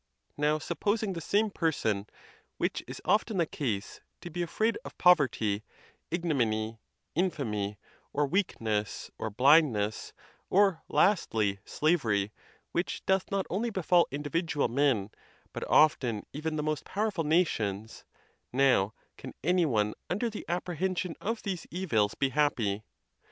Now, 0.35 0.57
supposing 0.57 1.13
the 1.13 1.21
same 1.21 1.51
person— 1.51 2.07
which 2.57 2.83
is 2.87 3.03
often 3.05 3.37
the 3.37 3.45
case 3.45 4.01
—to 4.21 4.31
be 4.31 4.41
afraid 4.41 4.75
of 4.83 4.97
pover 4.97 5.29
ty, 5.29 5.63
ignominy, 6.09 6.79
infamy, 7.13 7.77
or 8.11 8.25
weakness, 8.25 9.11
or 9.19 9.29
blindness, 9.29 10.11
or, 10.49 10.81
lastly, 10.89 11.59
slavery, 11.65 12.31
which 12.71 13.05
doth 13.05 13.29
not 13.29 13.45
only 13.51 13.69
befall 13.69 14.07
individual 14.09 14.67
men, 14.69 15.11
but 15.53 15.63
often 15.69 16.25
even 16.33 16.55
the 16.55 16.63
most 16.63 16.83
powerful 16.83 17.23
nations; 17.23 18.03
now 18.51 18.95
can 19.17 19.35
any 19.43 19.67
one 19.67 19.93
under 20.09 20.31
the 20.31 20.45
apprehension 20.49 21.15
of 21.21 21.43
these 21.43 21.67
evils 21.69 22.15
be 22.15 22.29
happy? 22.29 22.81